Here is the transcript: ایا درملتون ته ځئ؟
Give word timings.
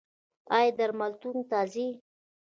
ایا 0.57 0.71
درملتون 0.77 1.37
ته 1.49 1.59
ځئ؟ 1.73 1.87